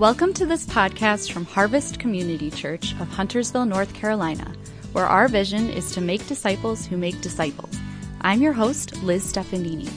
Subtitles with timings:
[0.00, 4.50] Welcome to this podcast from Harvest Community Church of Huntersville, North Carolina,
[4.92, 7.78] where our vision is to make disciples who make disciples.
[8.22, 9.92] I'm your host, Liz Stefanini.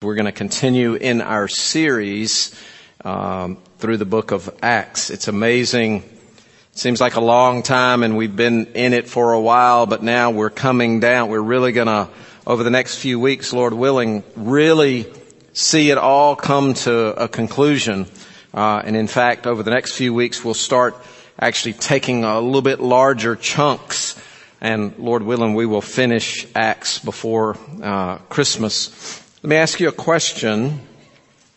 [0.00, 2.58] We're going to continue in our series
[3.04, 5.10] um, through the book of Acts.
[5.10, 5.96] It's amazing.
[5.96, 10.02] It seems like a long time and we've been in it for a while, but
[10.02, 11.28] now we're coming down.
[11.28, 12.08] We're really going to,
[12.46, 15.12] over the next few weeks, Lord willing, really
[15.54, 18.06] see it all come to a conclusion.
[18.52, 20.96] Uh, and in fact, over the next few weeks, we'll start
[21.38, 24.20] actually taking a little bit larger chunks.
[24.60, 29.22] And Lord willing, we will finish Acts before uh, Christmas.
[29.42, 30.80] Let me ask you a question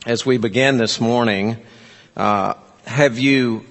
[0.05, 1.57] as we begin this morning.
[2.15, 2.53] Uh,
[2.85, 3.65] have you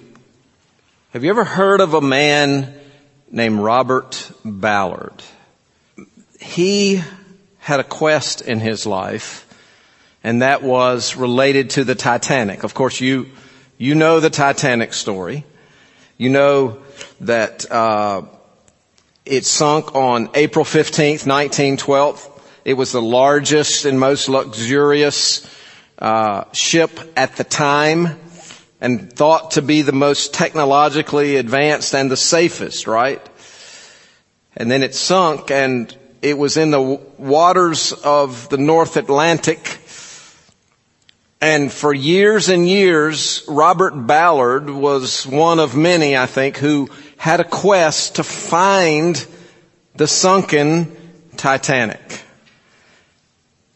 [1.13, 2.73] have you ever heard of a man
[3.31, 5.23] named Robert Ballard?
[6.39, 7.01] He
[7.59, 9.46] had a quest in his life
[10.27, 12.63] and that was related to the Titanic.
[12.63, 13.27] Of course, you
[13.77, 15.45] you know the Titanic story.
[16.17, 16.79] You know
[17.21, 18.23] that uh,
[19.25, 22.19] it sunk on April fifteenth, nineteen twelve.
[22.65, 25.47] It was the largest and most luxurious
[25.97, 28.19] uh, ship at the time,
[28.81, 32.85] and thought to be the most technologically advanced and the safest.
[32.85, 33.21] Right?
[34.57, 36.81] And then it sunk, and it was in the
[37.17, 39.79] waters of the North Atlantic
[41.39, 47.39] and for years and years, Robert Ballard was one of many, I think, who had
[47.39, 49.23] a quest to find
[49.95, 50.95] the sunken
[51.35, 52.23] Titanic.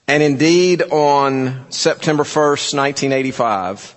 [0.07, 3.95] And indeed, on September 1st, 1985,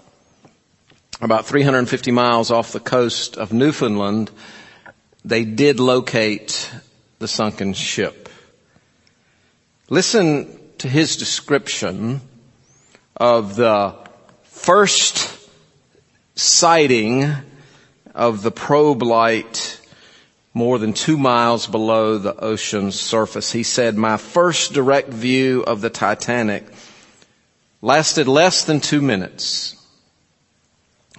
[1.23, 4.31] about 350 miles off the coast of Newfoundland,
[5.25, 6.71] they did locate
[7.19, 8.29] the sunken ship.
[9.89, 12.21] Listen to his description
[13.17, 13.95] of the
[14.43, 15.31] first
[16.35, 17.33] sighting
[18.15, 19.81] of the probe light
[20.53, 23.51] more than two miles below the ocean's surface.
[23.51, 26.65] He said, my first direct view of the Titanic
[27.83, 29.77] lasted less than two minutes.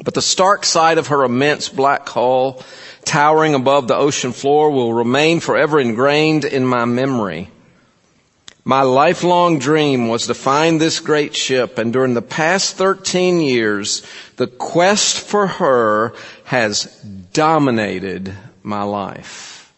[0.03, 2.63] But the stark sight of her immense black hull
[3.03, 7.49] towering above the ocean floor will remain forever ingrained in my memory.
[8.67, 14.01] My lifelong dream was to find this great ship and during the past 13 years,
[14.37, 16.13] the quest for her
[16.45, 16.85] has
[17.31, 18.33] dominated
[18.63, 19.71] my life.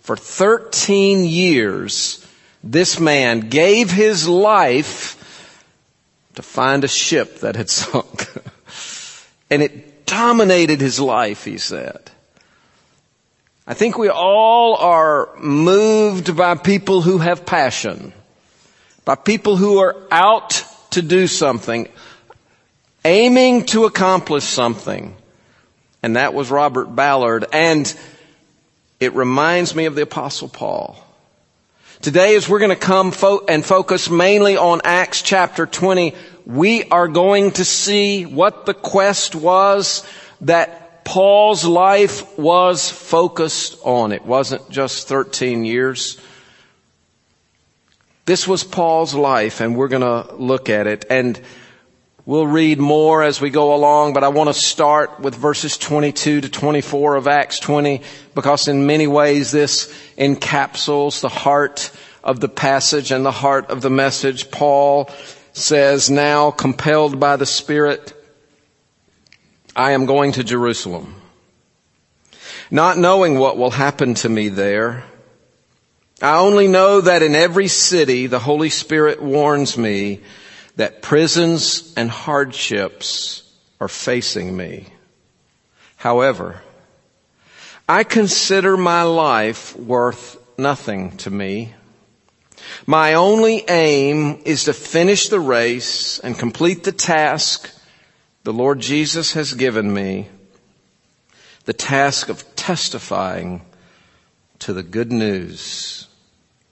[0.00, 2.26] For 13 years,
[2.64, 5.14] this man gave his life
[6.36, 8.28] to find a ship that had sunk.
[9.50, 12.10] and it dominated his life, he said.
[13.70, 18.14] I think we all are moved by people who have passion,
[19.04, 21.86] by people who are out to do something,
[23.04, 25.14] aiming to accomplish something.
[26.02, 27.44] And that was Robert Ballard.
[27.52, 27.94] And
[29.00, 30.96] it reminds me of the apostle Paul.
[32.00, 36.14] Today as we're going to come fo- and focus mainly on Acts chapter 20,
[36.46, 40.08] we are going to see what the quest was
[40.40, 40.77] that
[41.08, 44.12] Paul's life was focused on.
[44.12, 46.18] It wasn't just 13 years.
[48.26, 51.40] This was Paul's life and we're going to look at it and
[52.26, 56.42] we'll read more as we go along, but I want to start with verses 22
[56.42, 58.02] to 24 of Acts 20
[58.34, 61.90] because in many ways this encapsulates the heart
[62.22, 64.50] of the passage and the heart of the message.
[64.50, 65.08] Paul
[65.54, 68.12] says, now compelled by the Spirit,
[69.78, 71.14] I am going to Jerusalem,
[72.68, 75.04] not knowing what will happen to me there.
[76.20, 80.20] I only know that in every city the Holy Spirit warns me
[80.74, 83.44] that prisons and hardships
[83.80, 84.88] are facing me.
[85.94, 86.60] However,
[87.88, 91.72] I consider my life worth nothing to me.
[92.84, 97.70] My only aim is to finish the race and complete the task
[98.48, 100.26] the Lord Jesus has given me
[101.66, 103.60] the task of testifying
[104.60, 106.08] to the good news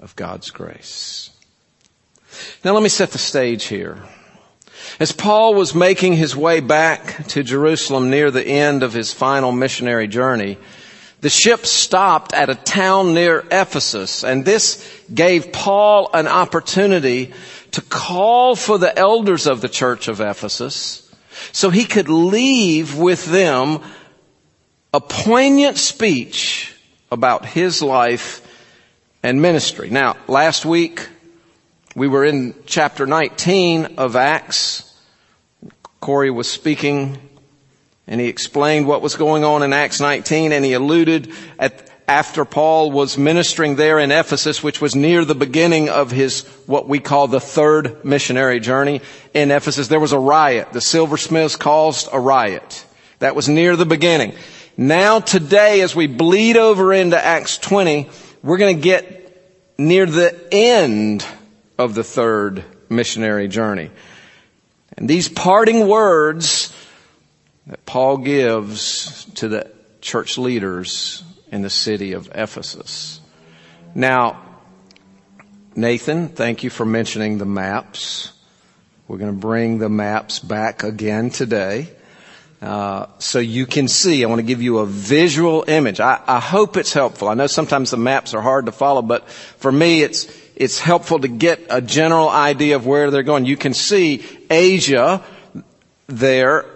[0.01, 1.29] of God's grace.
[2.65, 4.03] Now let me set the stage here.
[4.99, 9.53] As Paul was making his way back to Jerusalem near the end of his final
[9.53, 10.57] missionary journey,
[11.21, 14.83] the ship stopped at a town near Ephesus and this
[15.13, 17.35] gave Paul an opportunity
[17.73, 21.03] to call for the elders of the church of Ephesus
[21.53, 23.81] so he could leave with them
[24.93, 26.75] a poignant speech
[27.11, 28.43] about his life
[29.23, 29.91] and ministry.
[29.91, 31.09] Now, last week
[31.97, 34.85] We were in chapter 19 of Acts.
[35.99, 37.17] Corey was speaking
[38.07, 42.45] and he explained what was going on in Acts 19 and he alluded at, after
[42.45, 47.01] Paul was ministering there in Ephesus, which was near the beginning of his, what we
[47.01, 49.01] call the third missionary journey
[49.35, 50.73] in Ephesus, there was a riot.
[50.73, 52.85] The silversmiths caused a riot.
[53.19, 54.35] That was near the beginning.
[54.77, 58.09] Now today, as we bleed over into Acts 20,
[58.43, 61.27] we're going to get near the end
[61.79, 63.91] of the third missionary journey.
[64.97, 66.73] And these parting words
[67.67, 71.25] that Paul gives to the church leaders
[71.57, 73.21] in the city of Ephesus.
[73.95, 74.43] Now,
[75.75, 78.33] Nathan, thank you for mentioning the maps.
[79.09, 81.89] We're going to bring the maps back again today.
[82.61, 85.99] Uh, so you can see, I want to give you a visual image.
[85.99, 87.29] I, I hope it's helpful.
[87.29, 91.21] I know sometimes the maps are hard to follow, but for me it's, it's helpful
[91.21, 93.47] to get a general idea of where they're going.
[93.47, 95.25] You can see Asia
[96.07, 96.67] there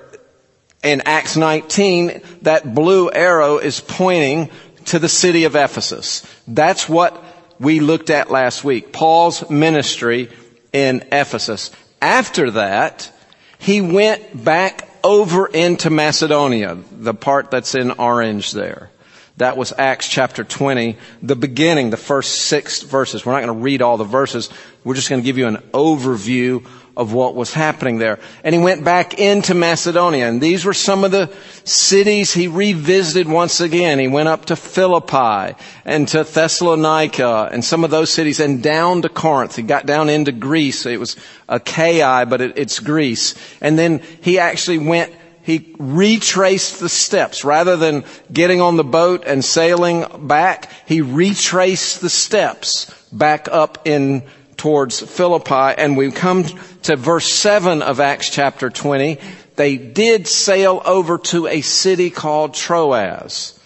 [0.83, 4.51] in Acts 19, that blue arrow is pointing
[4.87, 6.27] to the city of Ephesus.
[6.47, 7.23] That's what
[7.59, 8.93] we looked at last week.
[8.93, 10.31] Paul's ministry
[10.73, 11.71] in Ephesus.
[12.01, 13.11] After that,
[13.59, 18.91] he went back over into Macedonia, the part that's in orange there.
[19.37, 23.25] That was Acts chapter 20, the beginning, the first six verses.
[23.25, 24.51] We're not going to read all the verses.
[24.85, 26.67] We're just going to give you an overview
[27.01, 28.19] of what was happening there.
[28.45, 30.29] And he went back into Macedonia.
[30.29, 31.33] And these were some of the
[31.65, 33.99] cities he revisited once again.
[33.99, 35.57] He went up to Philippi
[35.87, 39.57] and to Thessalonica and some of those cities and down to Corinth.
[39.57, 40.85] He got down into Greece.
[40.85, 41.17] It was
[41.49, 43.35] Achaia, but it, it's Greece.
[43.63, 47.45] And then he actually went he retraced the steps.
[47.45, 53.87] Rather than getting on the boat and sailing back, he retraced the steps back up
[53.87, 54.23] in
[54.61, 55.75] towards Philippi.
[55.79, 56.45] And we come
[56.83, 59.19] to verse 7 of Acts chapter 20.
[59.57, 63.59] They did sail over to a city called Troas.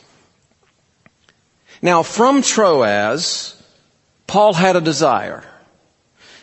[1.83, 3.61] Now from Troas,
[4.29, 5.43] Paul had a desire.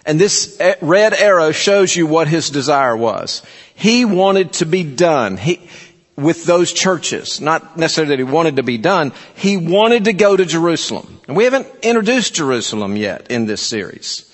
[0.05, 3.43] And this red arrow shows you what his desire was.
[3.73, 5.37] He wanted to be done.
[5.37, 5.69] He,
[6.17, 7.39] with those churches.
[7.39, 9.13] Not necessarily that he wanted to be done.
[9.33, 11.21] He wanted to go to Jerusalem.
[11.29, 14.30] And we haven't introduced Jerusalem yet in this series.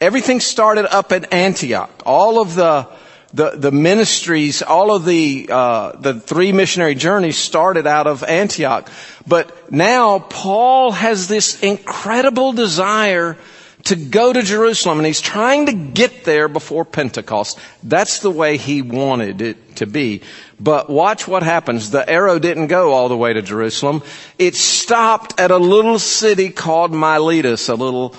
[0.00, 1.90] Everything started up at Antioch.
[2.06, 2.88] All of the
[3.32, 8.90] the, the ministries, all of the uh, the three missionary journeys started out of Antioch.
[9.26, 13.36] But now Paul has this incredible desire
[13.84, 17.58] to go to Jerusalem and he's trying to get there before Pentecost.
[17.82, 20.22] That's the way he wanted it to be.
[20.58, 21.90] But watch what happens.
[21.90, 24.02] The arrow didn't go all the way to Jerusalem.
[24.38, 28.14] It stopped at a little city called Miletus, a little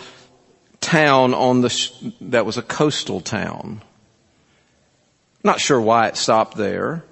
[0.81, 3.81] town on the, that was a coastal town.
[5.43, 7.03] Not sure why it stopped there,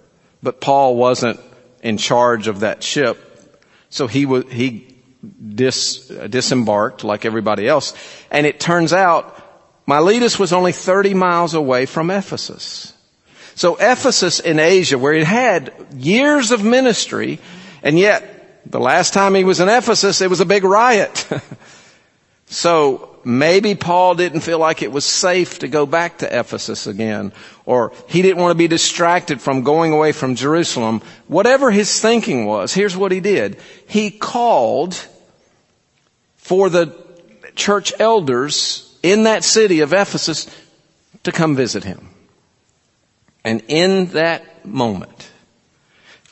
[0.44, 1.39] but Paul wasn't
[1.81, 3.25] in charge of that ship.
[3.89, 4.95] So he was, he
[5.56, 7.94] dis, disembarked like everybody else.
[8.30, 9.36] And it turns out
[9.88, 12.94] Miletus was only 30 miles away from Ephesus.
[13.56, 17.39] So Ephesus in Asia, where he had years of ministry,
[17.81, 21.27] and yet the last time he was in Ephesus, it was a big riot.
[22.45, 27.32] so maybe Paul didn't feel like it was safe to go back to Ephesus again,
[27.65, 31.01] or he didn't want to be distracted from going away from Jerusalem.
[31.27, 33.58] Whatever his thinking was, here's what he did.
[33.88, 34.96] He called
[36.38, 36.96] for the
[37.56, 40.50] church elders in that city of Ephesus
[41.24, 42.10] to come visit him.
[43.46, 45.30] And in that moment,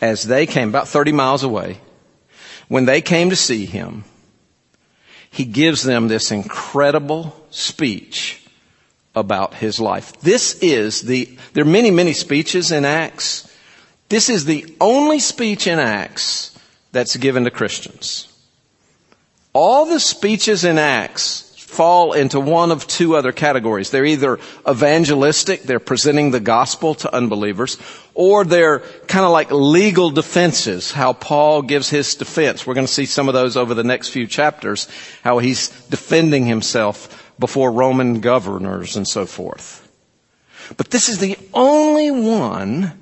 [0.02, 1.80] as they came about 30 miles away,
[2.68, 4.04] when they came to see him,
[5.38, 8.44] he gives them this incredible speech
[9.14, 10.20] about his life.
[10.22, 13.48] This is the, there are many, many speeches in Acts.
[14.10, 16.58] This is the only speech in Acts
[16.92, 18.34] that's given to Christians.
[19.54, 21.47] All the speeches in Acts
[21.78, 23.92] fall into one of two other categories.
[23.92, 27.78] They're either evangelistic, they're presenting the gospel to unbelievers,
[28.16, 32.66] or they're kind of like legal defenses, how Paul gives his defense.
[32.66, 34.88] We're going to see some of those over the next few chapters,
[35.22, 39.88] how he's defending himself before Roman governors and so forth.
[40.78, 43.00] But this is the only one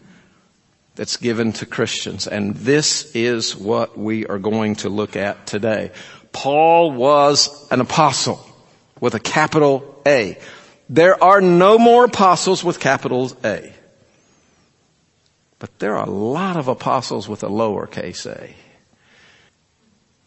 [0.96, 5.92] that's given to Christians, and this is what we are going to look at today.
[6.34, 8.45] Paul was an apostle
[9.00, 10.38] with a capital A.
[10.90, 13.74] There are no more apostles with capitals A.
[15.60, 18.54] But there are a lot of apostles with a lowercase a.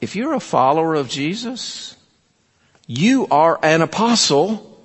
[0.00, 1.96] If you're a follower of Jesus,
[2.86, 4.82] you are an apostle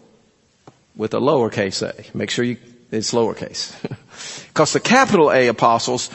[0.95, 2.17] with a lowercase a.
[2.17, 2.57] Make sure you,
[2.91, 3.73] it's lowercase.
[4.49, 6.11] Because the capital A apostles,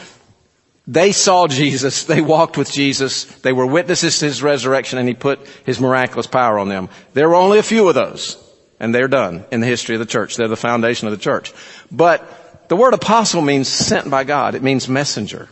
[0.89, 5.13] they saw Jesus, they walked with Jesus, they were witnesses to his resurrection, and he
[5.13, 6.89] put his miraculous power on them.
[7.13, 8.43] There were only a few of those,
[8.79, 10.35] and they're done in the history of the church.
[10.35, 11.53] They're the foundation of the church.
[11.91, 14.55] But the word apostle means sent by God.
[14.55, 15.47] It means messenger.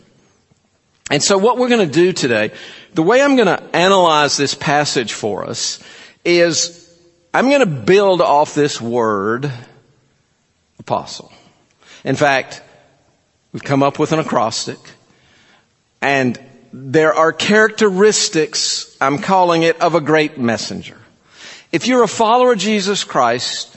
[1.08, 2.50] And so what we're going to do today,
[2.94, 5.78] the way I'm going to analyze this passage for us
[6.24, 6.84] is
[7.32, 9.52] I'm going to build off this word
[10.80, 11.32] apostle.
[12.02, 12.60] In fact,
[13.52, 14.78] we've come up with an acrostic
[16.00, 16.38] and
[16.72, 20.96] there are characteristics, I'm calling it, of a great messenger.
[21.72, 23.74] If you're a follower of Jesus Christ,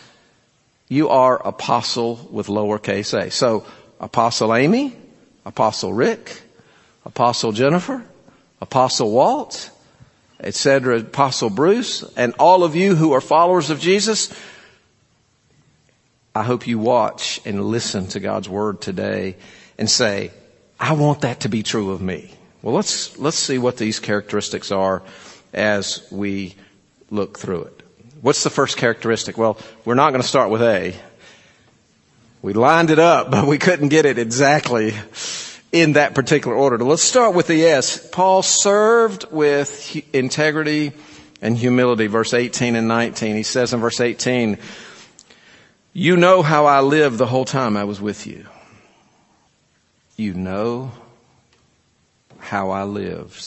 [0.87, 3.31] you are apostle with lowercase a.
[3.31, 3.65] So,
[3.99, 4.95] Apostle Amy,
[5.45, 6.41] Apostle Rick,
[7.05, 8.03] Apostle Jennifer,
[8.59, 9.69] Apostle Walt,
[10.39, 14.33] etc., Apostle Bruce, and all of you who are followers of Jesus,
[16.33, 19.35] I hope you watch and listen to God's Word today
[19.77, 20.31] and say,
[20.81, 22.33] I want that to be true of me.
[22.63, 25.03] Well, let's, let's see what these characteristics are
[25.53, 26.55] as we
[27.11, 27.83] look through it.
[28.21, 29.37] What's the first characteristic?
[29.37, 30.95] Well, we're not going to start with A.
[32.41, 34.95] We lined it up, but we couldn't get it exactly
[35.71, 36.83] in that particular order.
[36.83, 38.09] Let's start with the S.
[38.09, 40.93] Paul served with integrity
[41.43, 42.07] and humility.
[42.07, 43.35] Verse 18 and 19.
[43.35, 44.57] He says in verse 18,
[45.93, 48.47] you know how I lived the whole time I was with you.
[50.21, 50.91] You know
[52.37, 53.43] how I lived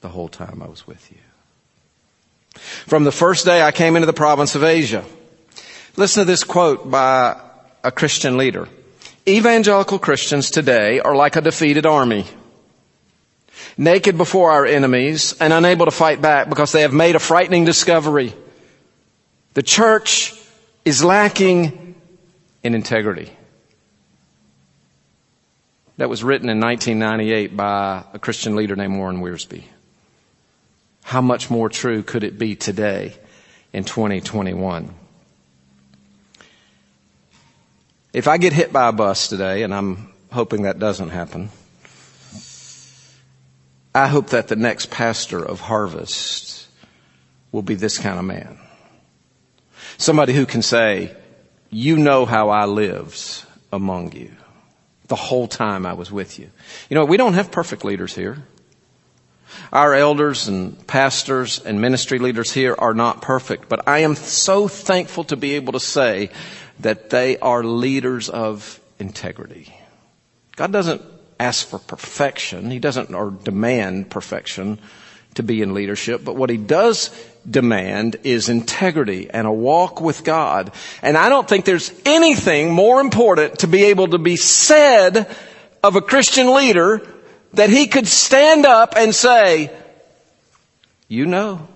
[0.00, 1.18] the whole time I was with you.
[2.86, 5.04] From the first day I came into the province of Asia.
[5.96, 7.36] Listen to this quote by
[7.82, 8.68] a Christian leader.
[9.28, 12.24] Evangelical Christians today are like a defeated army.
[13.76, 17.64] Naked before our enemies and unable to fight back because they have made a frightening
[17.64, 18.32] discovery.
[19.54, 20.32] The church
[20.84, 21.96] is lacking
[22.62, 23.32] in integrity.
[25.98, 29.64] That was written in 1998 by a Christian leader named Warren Wiersbe.
[31.02, 33.16] How much more true could it be today
[33.72, 34.94] in 2021?
[38.12, 41.50] If I get hit by a bus today, and I'm hoping that doesn't happen,
[43.92, 46.68] I hope that the next pastor of Harvest
[47.50, 48.56] will be this kind of man.
[49.96, 51.16] Somebody who can say,
[51.70, 54.30] you know how I lived among you
[55.08, 56.50] the whole time I was with you.
[56.88, 58.38] You know, we don't have perfect leaders here.
[59.72, 64.68] Our elders and pastors and ministry leaders here are not perfect, but I am so
[64.68, 66.30] thankful to be able to say
[66.80, 69.74] that they are leaders of integrity.
[70.56, 71.02] God doesn't
[71.40, 72.70] ask for perfection.
[72.70, 74.78] He doesn't or demand perfection
[75.38, 77.10] to be in leadership, but what he does
[77.48, 80.72] demand is integrity and a walk with God.
[81.00, 85.34] And I don't think there's anything more important to be able to be said
[85.82, 87.06] of a Christian leader
[87.54, 89.70] that he could stand up and say,
[91.06, 91.66] you know,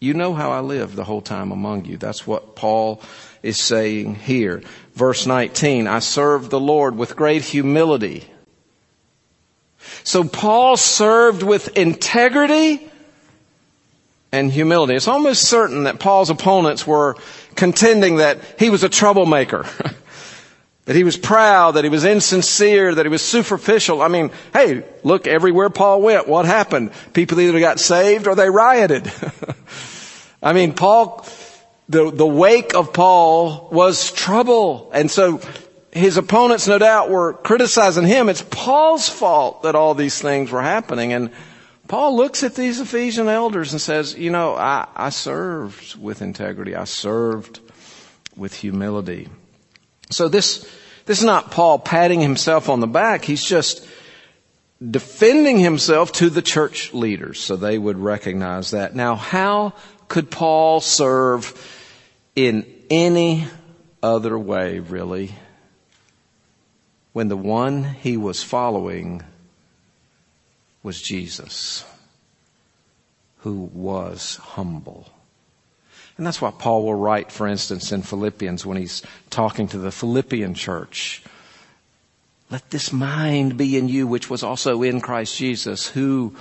[0.00, 1.96] you know how I lived the whole time among you.
[1.96, 3.02] That's what Paul
[3.42, 4.62] is saying here.
[4.94, 8.24] Verse 19, I served the Lord with great humility.
[10.04, 12.90] So Paul served with integrity
[14.32, 14.94] and humility.
[14.94, 17.16] It's almost certain that Paul's opponents were
[17.54, 19.66] contending that he was a troublemaker.
[20.86, 24.02] that he was proud, that he was insincere, that he was superficial.
[24.02, 26.92] I mean, hey, look everywhere Paul went, what happened?
[27.12, 29.12] People either got saved or they rioted.
[30.42, 31.26] I mean, Paul,
[31.88, 34.90] the, the wake of Paul was trouble.
[34.94, 35.40] And so
[35.96, 38.28] his opponents no doubt were criticizing him.
[38.28, 41.12] It's Paul's fault that all these things were happening.
[41.12, 41.30] And
[41.88, 46.74] Paul looks at these Ephesian elders and says, you know, I, I served with integrity.
[46.74, 47.60] I served
[48.36, 49.28] with humility.
[50.10, 50.70] So this,
[51.06, 53.24] this is not Paul patting himself on the back.
[53.24, 53.86] He's just
[54.90, 58.94] defending himself to the church leaders so they would recognize that.
[58.94, 59.72] Now, how
[60.08, 61.54] could Paul serve
[62.34, 63.46] in any
[64.02, 65.34] other way, really,
[67.16, 69.22] when the one he was following
[70.82, 71.82] was Jesus,
[73.38, 75.08] who was humble.
[76.18, 79.90] And that's what Paul will write, for instance, in Philippians when he's talking to the
[79.90, 81.22] Philippian church.
[82.50, 86.36] Let this mind be in you, which was also in Christ Jesus, who,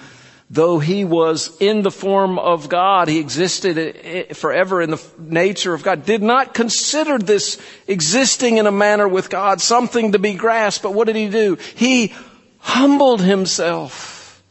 [0.49, 5.83] though he was in the form of God, he existed forever in the nature of
[5.83, 10.83] God, did not consider this existing in a manner with God something to be grasped.
[10.83, 11.57] But what did he do?
[11.75, 12.13] He
[12.59, 14.41] humbled himself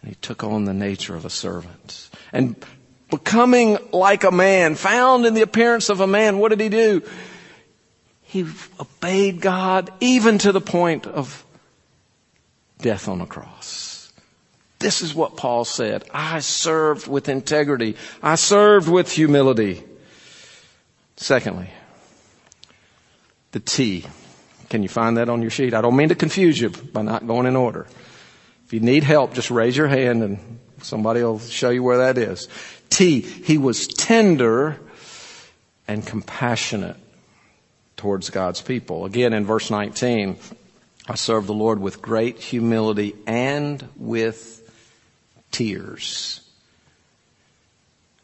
[0.00, 2.08] And he took on the nature of a servant.
[2.32, 2.56] And
[3.10, 7.02] becoming like a man, found in the appearance of a man, what did he do?
[8.22, 8.46] He
[8.78, 11.44] obeyed God even to the point of
[12.78, 13.87] death on a cross.
[14.78, 16.04] This is what Paul said.
[16.12, 17.96] I served with integrity.
[18.22, 19.82] I served with humility.
[21.16, 21.70] Secondly,
[23.52, 24.06] the T.
[24.68, 25.74] Can you find that on your sheet?
[25.74, 27.86] I don't mean to confuse you by not going in order.
[28.66, 32.18] If you need help, just raise your hand and somebody will show you where that
[32.18, 32.48] is.
[32.90, 33.20] T.
[33.20, 34.78] He was tender
[35.88, 36.96] and compassionate
[37.96, 39.06] towards God's people.
[39.06, 40.36] Again, in verse 19,
[41.08, 44.57] I serve the Lord with great humility and with
[45.50, 46.40] tears.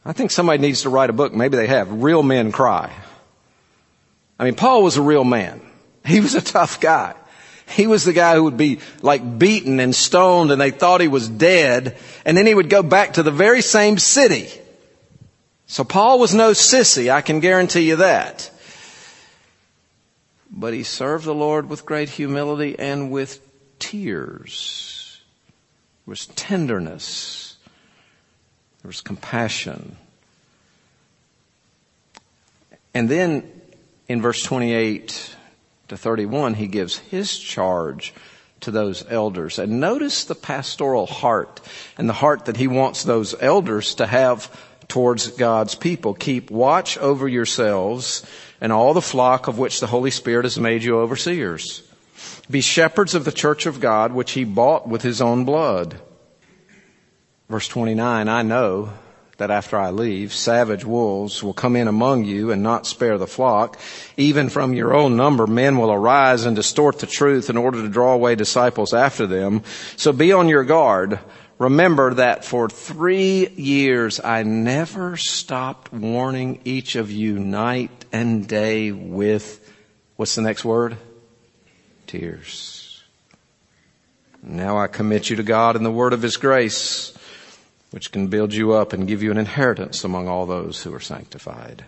[0.04, 1.32] I think somebody needs to write a book.
[1.32, 2.02] Maybe they have.
[2.02, 2.92] Real men cry.
[4.38, 5.60] I mean, Paul was a real man.
[6.04, 7.14] He was a tough guy.
[7.66, 11.08] He was the guy who would be like beaten and stoned and they thought he
[11.08, 11.96] was dead.
[12.26, 14.50] And then he would go back to the very same city.
[15.66, 17.10] So Paul was no sissy.
[17.10, 18.50] I can guarantee you that.
[20.50, 23.40] But he served the Lord with great humility and with
[23.78, 24.93] tears.
[26.04, 27.56] There was tenderness.
[28.82, 29.96] There was compassion.
[32.92, 33.50] And then
[34.08, 35.36] in verse 28
[35.88, 38.12] to 31, he gives his charge
[38.60, 39.58] to those elders.
[39.58, 41.60] And notice the pastoral heart
[41.96, 44.50] and the heart that he wants those elders to have
[44.88, 46.14] towards God's people.
[46.14, 48.24] Keep watch over yourselves
[48.60, 51.82] and all the flock of which the Holy Spirit has made you overseers.
[52.50, 56.00] Be shepherds of the church of God, which he bought with his own blood.
[57.48, 58.92] Verse 29, I know
[59.36, 63.26] that after I leave, savage wolves will come in among you and not spare the
[63.26, 63.78] flock.
[64.16, 67.88] Even from your own number, men will arise and distort the truth in order to
[67.88, 69.62] draw away disciples after them.
[69.96, 71.18] So be on your guard.
[71.58, 78.92] Remember that for three years I never stopped warning each of you night and day
[78.92, 79.68] with,
[80.16, 80.96] what's the next word?
[82.06, 83.02] Tears.
[84.42, 87.16] Now I commit you to God and the word of His grace
[87.94, 90.98] which can build you up and give you an inheritance among all those who are
[90.98, 91.84] sanctified.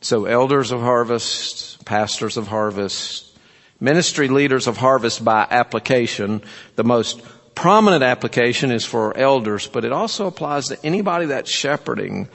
[0.00, 3.36] So elders of harvest, pastors of harvest,
[3.80, 6.40] ministry leaders of harvest by application,
[6.76, 7.20] the most
[7.54, 12.30] prominent application is for elders, but it also applies to anybody that's shepherding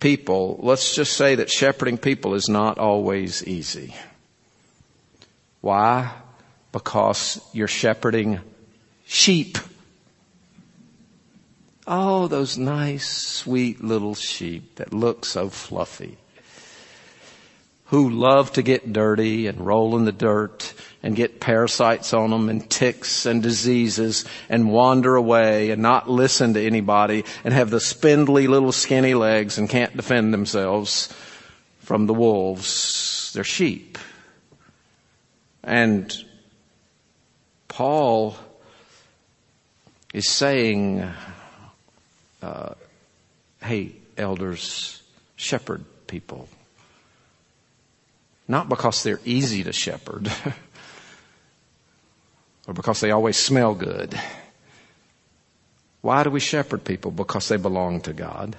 [0.00, 0.58] people.
[0.62, 3.94] Let's just say that shepherding people is not always easy.
[5.66, 6.12] Why?
[6.70, 8.38] Because you're shepherding
[9.04, 9.58] sheep.
[11.88, 16.18] Oh, those nice, sweet little sheep that look so fluffy.
[17.86, 22.48] Who love to get dirty and roll in the dirt and get parasites on them
[22.48, 27.80] and ticks and diseases and wander away and not listen to anybody and have the
[27.80, 31.12] spindly little skinny legs and can't defend themselves
[31.80, 33.32] from the wolves.
[33.34, 33.95] They're sheep.
[35.66, 36.16] And
[37.66, 38.36] Paul
[40.14, 41.04] is saying,
[42.40, 42.74] uh,
[43.60, 45.02] hey, elders,
[45.34, 46.48] shepherd people.
[48.46, 50.30] Not because they're easy to shepherd
[52.68, 54.16] or because they always smell good.
[56.00, 57.10] Why do we shepherd people?
[57.10, 58.54] Because they belong to God.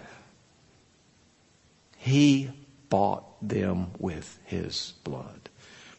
[1.95, 2.51] He
[2.89, 5.47] bought them with his blood.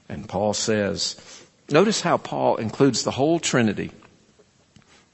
[0.09, 1.17] And Paul says,
[1.71, 3.91] notice how Paul includes the whole Trinity.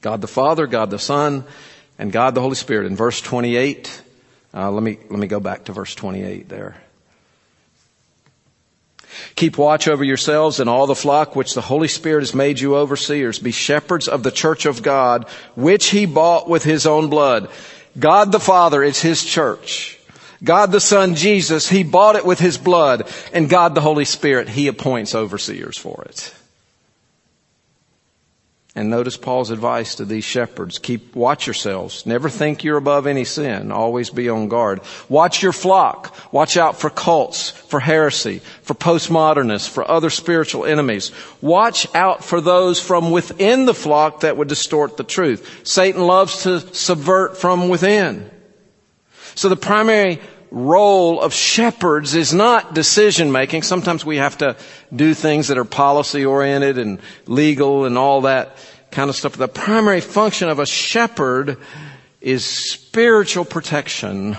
[0.01, 1.43] God the Father, God the Son,
[1.97, 2.85] and God the Holy Spirit.
[2.87, 4.01] In verse 28,
[4.53, 6.77] uh, let me, let me go back to verse 28 there.
[9.35, 12.75] Keep watch over yourselves and all the flock which the Holy Spirit has made you
[12.75, 13.39] overseers.
[13.39, 17.49] Be shepherds of the church of God, which he bought with his own blood.
[17.97, 19.94] God the Father is his church.
[20.43, 23.09] God the Son, Jesus, he bought it with his blood.
[23.33, 26.33] And God the Holy Spirit, he appoints overseers for it.
[28.77, 30.79] And notice Paul's advice to these shepherds.
[30.79, 32.05] Keep, watch yourselves.
[32.05, 33.71] Never think you're above any sin.
[33.71, 34.81] Always be on guard.
[35.07, 36.13] Watch your flock.
[36.33, 41.13] Watch out for cults, for heresy, for postmodernists, for other spiritual enemies.
[41.39, 45.61] Watch out for those from within the flock that would distort the truth.
[45.63, 48.29] Satan loves to subvert from within.
[49.35, 50.19] So the primary
[50.51, 53.63] role of shepherds is not decision making.
[53.63, 54.55] Sometimes we have to
[54.95, 58.57] do things that are policy oriented and legal and all that
[58.91, 59.33] kind of stuff.
[59.33, 61.57] The primary function of a shepherd
[62.21, 64.37] is spiritual protection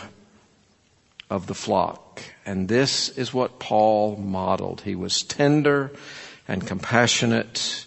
[1.29, 2.23] of the flock.
[2.47, 4.81] And this is what Paul modeled.
[4.81, 5.93] He was tender
[6.49, 7.85] and compassionate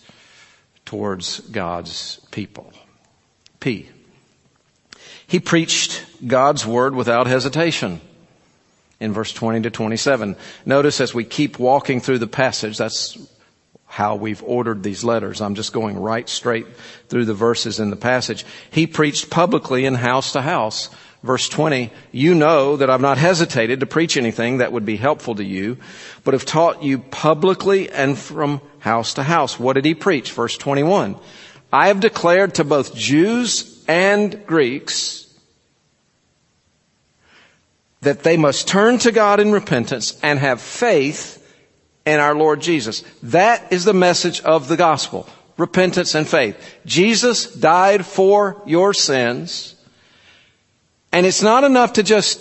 [0.85, 2.71] towards God's people.
[3.59, 3.89] P.
[5.29, 8.01] He preached God's word without hesitation
[8.99, 10.35] in verse 20 to 27.
[10.65, 13.15] Notice as we keep walking through the passage, that's
[13.85, 15.39] how we've ordered these letters.
[15.39, 16.65] I'm just going right straight
[17.09, 18.43] through the verses in the passage.
[18.71, 20.89] He preached publicly in house to house.
[21.21, 25.35] Verse 20, you know that I've not hesitated to preach anything that would be helpful
[25.35, 25.77] to you,
[26.23, 29.59] but have taught you publicly and from house to house.
[29.59, 30.31] What did he preach?
[30.31, 31.17] Verse 21,
[31.71, 35.25] I have declared to both Jews and Greeks
[38.01, 41.35] that they must turn to God in repentance and have faith
[42.05, 43.03] in our Lord Jesus.
[43.23, 45.27] That is the message of the gospel.
[45.57, 46.55] Repentance and faith.
[46.85, 49.75] Jesus died for your sins.
[51.11, 52.39] And it's not enough to just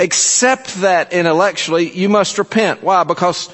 [0.00, 1.90] accept that intellectually.
[1.90, 2.82] You must repent.
[2.82, 3.04] Why?
[3.04, 3.50] Because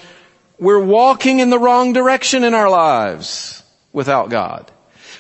[0.59, 4.71] we're walking in the wrong direction in our lives without God.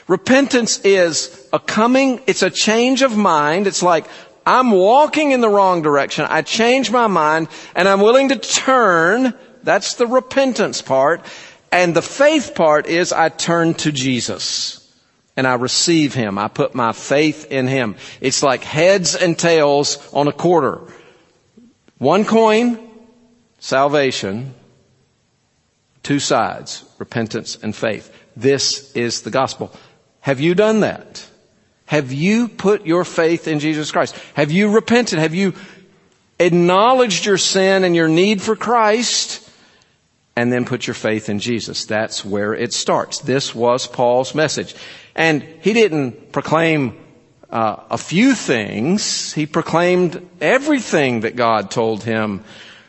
[0.08, 3.66] Repentance is a coming, it's a change of mind.
[3.66, 4.06] It's like,
[4.46, 6.24] I'm walking in the wrong direction.
[6.28, 9.34] I change my mind and I'm willing to turn.
[9.64, 11.22] That's the repentance part.
[11.72, 14.82] And the faith part is I turn to Jesus
[15.36, 16.38] and I receive Him.
[16.38, 17.96] I put my faith in Him.
[18.20, 20.80] It's like heads and tails on a quarter.
[21.98, 22.78] One coin,
[23.58, 24.54] salvation.
[26.04, 28.12] Two sides, repentance and faith.
[28.36, 29.72] This is the gospel.
[30.26, 31.24] Have you done that?
[31.84, 34.12] Have you put your faith in Jesus Christ?
[34.34, 35.20] Have you repented?
[35.20, 35.54] Have you
[36.40, 39.48] acknowledged your sin and your need for Christ?
[40.34, 41.84] And then put your faith in Jesus.
[41.84, 43.20] That's where it starts.
[43.20, 44.74] This was Paul's message.
[45.14, 46.98] And he didn't proclaim
[47.48, 49.32] uh, a few things.
[49.32, 52.42] He proclaimed everything that God told him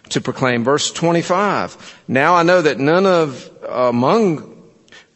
[0.10, 0.63] to proclaim.
[0.63, 2.02] Verse 25.
[2.08, 4.56] Now I know that none of among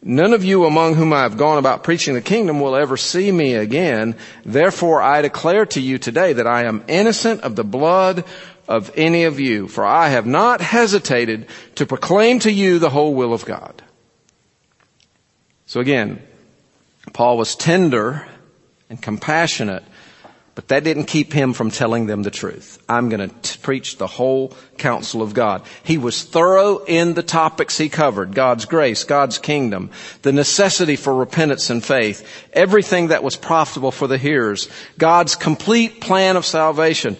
[0.02, 3.30] None of you among whom I have gone about preaching the kingdom will ever see
[3.30, 4.16] me again.
[4.44, 8.24] Therefore I declare to you today that I am innocent of the blood
[8.66, 13.14] of any of you, for I have not hesitated to proclaim to you the whole
[13.14, 13.80] will of God.
[15.66, 16.20] So again,
[17.12, 18.26] Paul was tender
[18.90, 19.84] and compassionate
[20.54, 22.82] but that didn't keep him from telling them the truth.
[22.86, 25.62] I'm going to preach the whole counsel of God.
[25.82, 28.34] He was thorough in the topics he covered.
[28.34, 34.06] God's grace, God's kingdom, the necessity for repentance and faith, everything that was profitable for
[34.06, 37.16] the hearers, God's complete plan of salvation.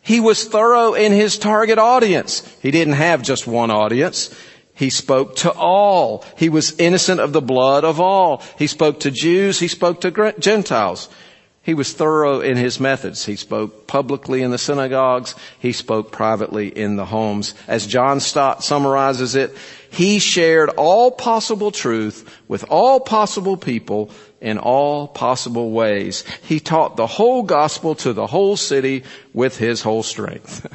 [0.00, 2.46] He was thorough in his target audience.
[2.62, 4.32] He didn't have just one audience.
[4.74, 6.24] He spoke to all.
[6.38, 8.42] He was innocent of the blood of all.
[8.58, 9.58] He spoke to Jews.
[9.58, 11.08] He spoke to Gentiles.
[11.70, 13.24] He was thorough in his methods.
[13.24, 15.36] He spoke publicly in the synagogues.
[15.60, 17.54] He spoke privately in the homes.
[17.68, 19.56] As John Stott summarizes it,
[19.88, 26.24] he shared all possible truth with all possible people in all possible ways.
[26.42, 30.66] He taught the whole gospel to the whole city with his whole strength.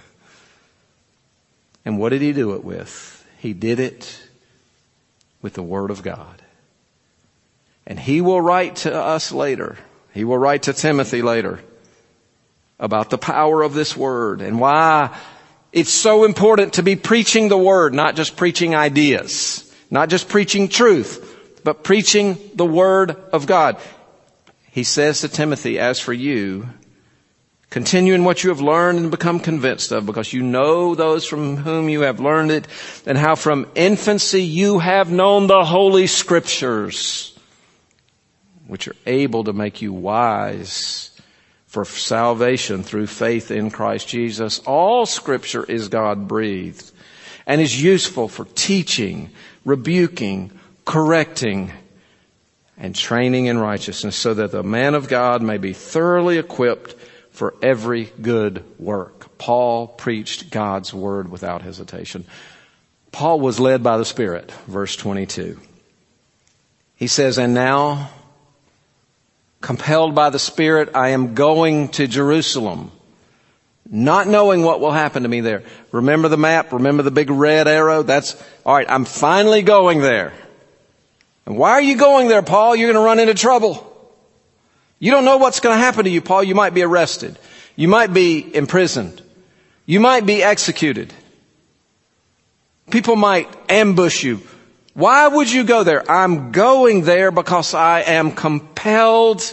[1.84, 3.28] and what did he do it with?
[3.40, 4.30] He did it
[5.42, 6.42] with the Word of God.
[7.86, 9.78] And he will write to us later
[10.16, 11.60] he will write to Timothy later
[12.80, 15.16] about the power of this word and why
[15.74, 20.70] it's so important to be preaching the word, not just preaching ideas, not just preaching
[20.70, 23.78] truth, but preaching the word of God.
[24.72, 26.70] He says to Timothy, as for you,
[27.70, 31.58] continue in what you have learned and become convinced of because you know those from
[31.58, 32.70] whom you have learned it
[33.06, 37.35] and how from infancy you have known the holy scriptures
[38.68, 41.12] which are able to make you wise
[41.68, 44.60] for salvation through faith in Christ Jesus.
[44.60, 46.92] All scripture is God breathed
[47.46, 49.30] and is useful for teaching,
[49.66, 51.72] rebuking, correcting,
[52.78, 56.94] and training in righteousness so that the man of God may be thoroughly equipped
[57.32, 59.38] for every good work.
[59.38, 62.26] Paul preached God's word without hesitation.
[63.12, 65.60] Paul was led by the Spirit, verse 22.
[66.96, 68.10] He says, and now
[69.66, 72.92] compelled by the Spirit, I am going to Jerusalem.
[73.90, 75.64] Not knowing what will happen to me there.
[75.92, 76.72] Remember the map?
[76.72, 78.04] Remember the big red arrow?
[78.04, 80.34] That's, alright, I'm finally going there.
[81.48, 82.76] And why are you going there, Paul?
[82.76, 83.92] You're going to run into trouble.
[85.00, 86.44] You don't know what's going to happen to you, Paul.
[86.44, 87.36] You might be arrested.
[87.76, 89.20] You might be imprisoned.
[89.88, 91.12] You might be executed.
[92.92, 94.42] People might ambush you.
[94.96, 96.10] Why would you go there?
[96.10, 99.44] I'm going there because I am compelled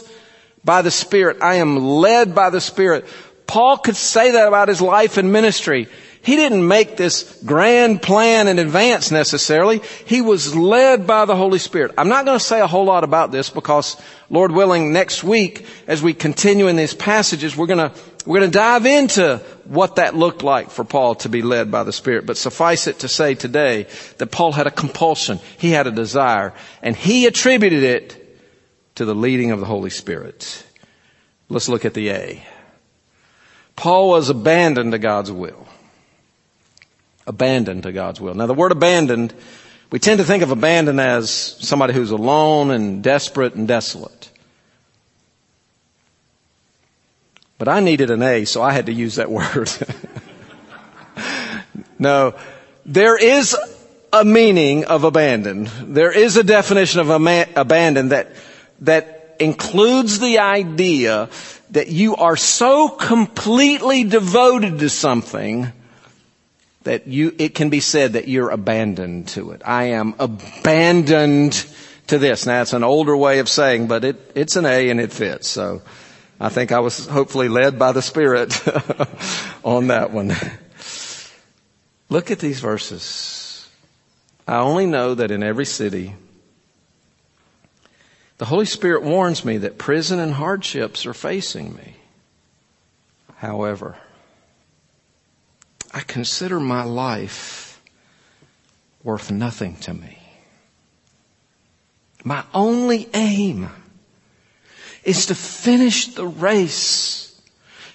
[0.64, 1.38] by the Spirit.
[1.42, 3.06] I am led by the Spirit.
[3.48, 5.88] Paul could say that about his life and ministry.
[6.22, 9.82] He didn't make this grand plan in advance necessarily.
[10.06, 11.94] He was led by the Holy Spirit.
[11.98, 15.66] I'm not going to say a whole lot about this because Lord willing next week
[15.88, 19.96] as we continue in these passages we're going to we're going to dive into what
[19.96, 22.24] that looked like for Paul to be led by the Spirit.
[22.24, 25.40] But suffice it to say today that Paul had a compulsion.
[25.58, 28.38] He had a desire and he attributed it
[28.94, 30.64] to the leading of the Holy Spirit.
[31.48, 32.46] Let's look at the A.
[33.74, 35.66] Paul was abandoned to God's will
[37.26, 38.34] abandoned to God's will.
[38.34, 39.32] Now the word abandoned,
[39.90, 44.30] we tend to think of abandoned as somebody who's alone and desperate and desolate.
[47.58, 49.70] But I needed an A, so I had to use that word.
[51.98, 52.34] no,
[52.84, 53.56] there is
[54.12, 55.68] a meaning of abandoned.
[55.68, 58.32] There is a definition of abandoned that,
[58.80, 61.30] that includes the idea
[61.70, 65.72] that you are so completely devoted to something
[66.84, 69.62] that you, it can be said that you're abandoned to it.
[69.64, 71.64] I am abandoned
[72.08, 72.46] to this.
[72.46, 75.48] Now it's an older way of saying, but it, it's an A and it fits.
[75.48, 75.82] So
[76.40, 78.60] I think I was hopefully led by the Spirit
[79.64, 80.34] on that one.
[82.08, 83.68] Look at these verses.
[84.46, 86.16] I only know that in every city,
[88.38, 91.94] the Holy Spirit warns me that prison and hardships are facing me.
[93.36, 93.96] However,
[95.92, 97.82] I consider my life
[99.02, 100.18] worth nothing to me.
[102.24, 103.68] My only aim
[105.04, 107.40] is to finish the race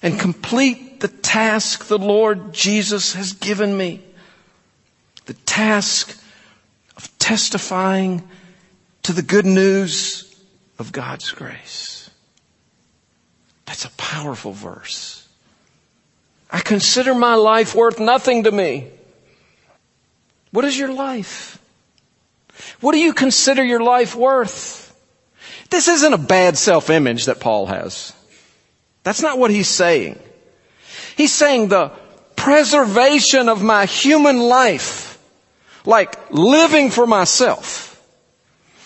[0.02, 4.04] and complete the task the Lord Jesus has given me.
[5.26, 6.20] The task
[6.98, 8.28] of testifying
[9.04, 10.36] to the good news
[10.78, 12.10] of God's grace.
[13.66, 15.17] That's a powerful verse.
[16.50, 18.90] I consider my life worth nothing to me.
[20.52, 21.60] What is your life?
[22.80, 24.84] What do you consider your life worth?
[25.70, 28.14] This isn't a bad self-image that Paul has.
[29.04, 30.20] That's not what he's saying.
[31.16, 31.92] He's saying the
[32.36, 35.20] preservation of my human life,
[35.86, 38.02] like living for myself,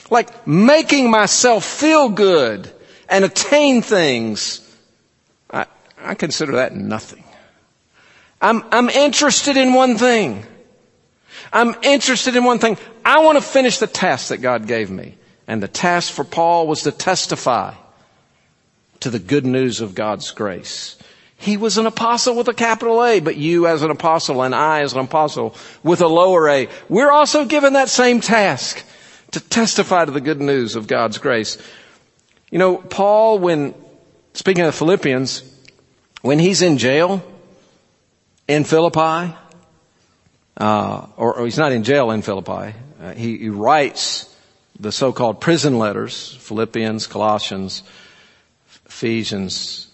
[0.10, 2.71] like making myself feel good
[3.10, 4.67] and attain things,
[5.52, 5.65] I,
[6.00, 7.20] I consider that nothing.
[8.41, 10.45] I'm, I'm interested in one thing.
[11.54, 12.77] I'm interested in one thing.
[13.06, 15.17] I want to finish the task that God gave me.
[15.47, 17.73] And the task for Paul was to testify
[19.01, 20.97] to the good news of God's grace.
[21.38, 24.82] He was an apostle with a capital A, but you as an apostle and I
[24.82, 28.84] as an apostle with a lower A, we're also given that same task
[29.32, 31.58] to testify to the good news of God's grace.
[32.51, 33.73] You know, Paul, when,
[34.34, 35.43] speaking of Philippians,
[36.21, 37.23] when he's in jail,
[38.51, 39.33] in Philippi,
[40.57, 42.75] uh, or, or, he's not in jail in Philippi.
[43.01, 44.27] Uh, he, he, writes
[44.77, 47.83] the so-called prison letters, Philippians, Colossians,
[48.85, 49.87] Ephesians.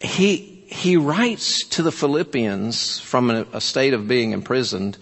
[0.00, 4.98] He, he writes to the Philippians from a, a state of being imprisoned,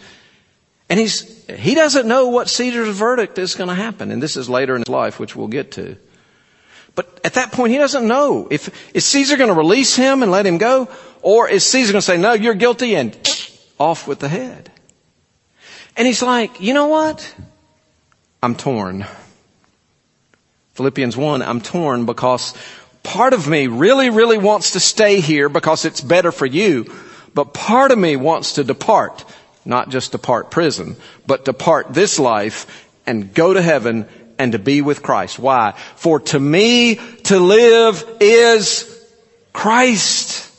[0.88, 4.48] and he's, he doesn't know what Caesar's verdict is going to happen, and this is
[4.48, 5.96] later in his life, which we'll get to.
[6.94, 10.33] But at that point, he doesn't know if, is Caesar going to release him and
[10.33, 10.88] let him go?
[11.22, 13.16] Or is Caesar going to say, no, you're guilty and
[13.79, 14.70] off with the head?
[15.96, 17.35] And he's like, you know what?
[18.42, 19.07] I'm torn.
[20.74, 22.55] Philippians 1, I'm torn because
[23.03, 26.90] part of me really, really wants to stay here because it's better for you,
[27.35, 29.24] but part of me wants to depart,
[29.64, 34.09] not just depart prison, but depart this life and go to heaven
[34.40, 35.38] and to be with Christ.
[35.38, 35.74] Why?
[35.96, 38.87] For to me to live is
[39.53, 40.50] Christ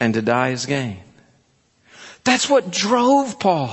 [0.00, 0.98] and to die is gain.
[2.24, 3.72] That's what drove Paul.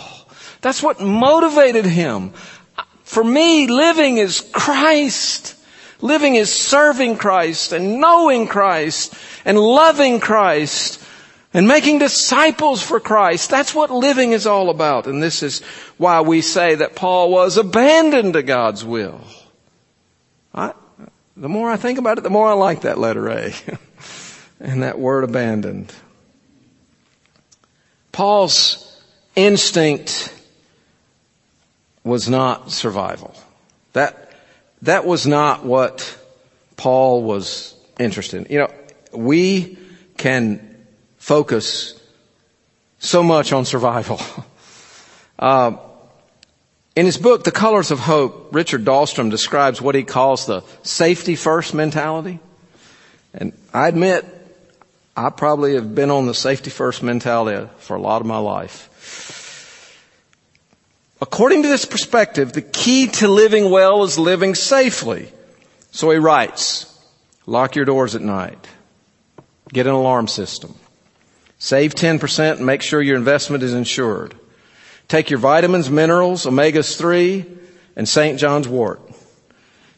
[0.62, 2.34] That's what motivated him.
[3.04, 5.56] For me, living is Christ.
[6.00, 11.04] Living is serving Christ and knowing Christ and loving Christ
[11.54, 13.50] and making disciples for Christ.
[13.50, 15.08] That's what living is all about.
[15.08, 15.62] And this is
[15.98, 19.22] why we say that Paul was abandoned to God's will.
[20.54, 20.74] I,
[21.36, 23.54] the more I think about it, the more I like that letter A
[24.60, 25.94] and that word abandoned.
[28.12, 29.02] Paul's
[29.36, 30.34] instinct
[32.04, 33.36] was not survival.
[33.94, 34.32] That,
[34.82, 36.18] that was not what
[36.76, 38.52] Paul was interested in.
[38.52, 38.74] You know,
[39.12, 39.78] we
[40.18, 40.67] can
[41.28, 42.00] focus
[43.00, 44.20] so much on survival.
[45.40, 45.78] Uh,
[46.96, 51.36] in his book, The Colors of Hope, Richard Dahlstrom describes what he calls the safety
[51.36, 52.40] first mentality.
[53.36, 54.26] And I admit,
[55.16, 58.90] I probably have been on the safety first mentality for a lot of my life.
[61.22, 65.32] According to this perspective, the key to living well is living safely.
[65.92, 66.92] So he writes,
[67.46, 68.68] lock your doors at night.
[69.72, 70.74] Get an alarm system.
[71.60, 74.36] Save 10% and make sure your investment is insured.
[75.08, 77.46] Take your vitamins, minerals, omegas 3,
[77.96, 78.40] and St.
[78.40, 79.02] John's wort.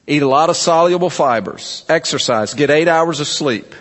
[0.08, 1.86] Eat a lot of soluble fibers.
[1.89, 2.54] Exercise.
[2.54, 3.76] Get eight hours of sleep.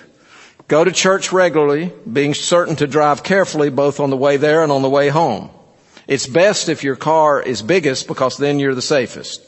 [0.67, 4.71] Go to church regularly, being certain to drive carefully both on the way there and
[4.71, 5.51] on the way home.
[6.07, 9.48] It's best if your car is biggest because then you're the safest.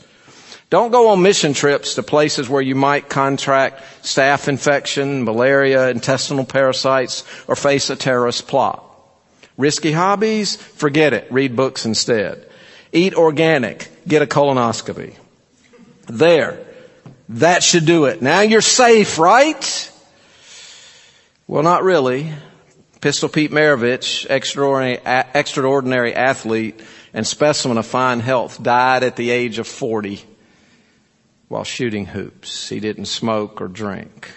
[0.71, 6.45] Don't go on mission trips to places where you might contract staph infection, malaria, intestinal
[6.45, 8.85] parasites, or face a terrorist plot.
[9.57, 10.55] Risky hobbies?
[10.55, 11.27] Forget it.
[11.33, 12.49] Read books instead.
[12.93, 13.91] Eat organic.
[14.07, 15.15] Get a colonoscopy.
[16.07, 16.65] There.
[17.31, 18.23] That should do it.
[18.23, 19.93] Now you're safe, right?
[21.49, 22.33] Well, not really.
[23.01, 25.01] Pistol Pete Maravich, extraordinary,
[25.35, 26.81] extraordinary athlete
[27.13, 30.27] and specimen of fine health, died at the age of 40
[31.51, 32.69] while shooting hoops.
[32.69, 34.31] He didn't smoke or drink.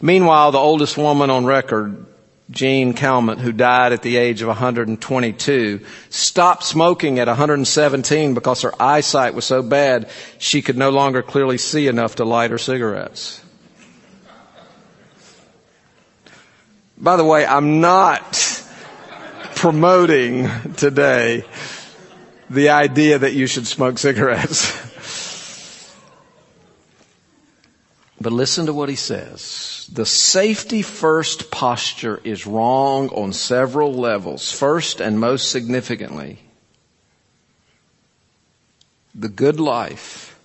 [0.00, 2.06] Meanwhile, the oldest woman on record,
[2.52, 8.72] Jeanne Calment, who died at the age of 122, stopped smoking at 117 because her
[8.80, 13.42] eyesight was so bad she could no longer clearly see enough to light her cigarettes.
[16.96, 18.34] By the way, I'm not
[19.56, 21.42] promoting today
[22.48, 24.80] the idea that you should smoke cigarettes.
[28.22, 29.88] but listen to what he says.
[29.92, 34.52] The safety first posture is wrong on several levels.
[34.52, 36.38] First and most significantly,
[39.14, 40.38] the good life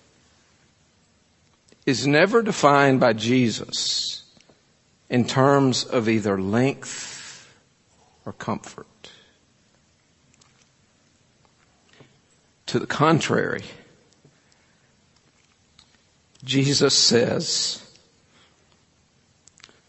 [1.86, 4.24] is never defined by Jesus
[5.08, 7.50] in terms of either length
[8.26, 8.86] or comfort.
[12.66, 13.64] To the contrary,
[16.48, 17.84] Jesus says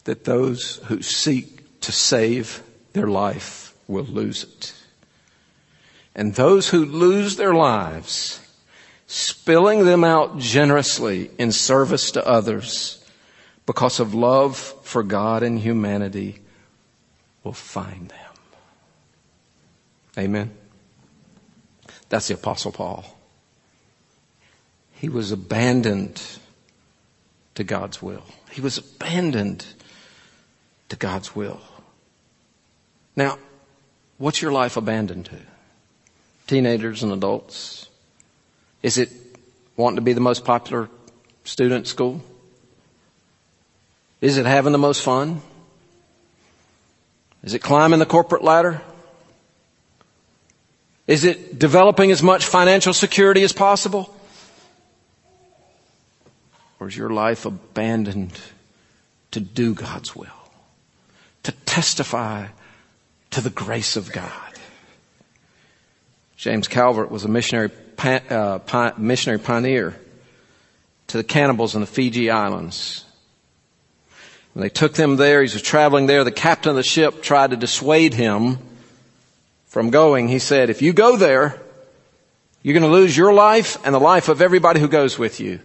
[0.03, 4.73] that those who seek to save their life will lose it.
[6.13, 8.41] And those who lose their lives,
[9.07, 13.05] spilling them out generously in service to others,
[13.65, 16.41] because of love for God and humanity
[17.45, 18.33] will find them.
[20.17, 20.51] Amen.
[22.09, 23.05] That's the apostle Paul.
[24.91, 26.21] He was abandoned
[27.59, 28.23] to God's will.
[28.51, 29.65] He was abandoned
[30.87, 31.59] to God's will.
[33.17, 33.37] Now,
[34.17, 35.39] what's your life abandoned to?
[36.47, 37.89] Teenagers and adults?
[38.81, 39.09] Is it
[39.75, 40.89] wanting to be the most popular
[41.43, 42.23] student at school?
[44.21, 45.41] Is it having the most fun?
[47.43, 48.81] Is it climbing the corporate ladder?
[51.07, 54.15] Is it developing as much financial security as possible?
[56.79, 58.39] Or is your life abandoned
[59.31, 60.27] to do God's will?
[61.43, 62.47] To testify
[63.31, 64.31] to the grace of God?
[66.37, 67.69] James Calvert was a missionary,
[68.01, 69.99] uh, missionary pioneer
[71.07, 73.03] to the cannibals in the Fiji Islands.
[74.53, 76.23] When they took them there, he was traveling there.
[76.23, 78.57] The captain of the ship tried to dissuade him
[79.67, 80.27] from going.
[80.27, 81.59] He said, if you go there,
[82.63, 85.59] you're going to lose your life and the life of everybody who goes with you.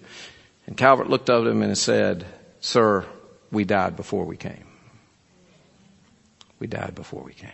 [0.66, 2.24] And Calvert looked up at him and said,
[2.61, 3.05] sir,
[3.50, 4.66] we died before we came.
[6.59, 7.50] We died before we came.